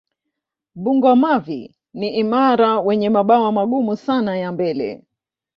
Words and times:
Bungo-mavi 0.83 1.75
ni 1.93 2.09
imara 2.21 2.79
wenye 2.79 3.09
mabawa 3.09 3.51
magumu 3.51 3.95
sana 3.97 4.37
ya 4.37 4.51
mbele. 4.51 5.03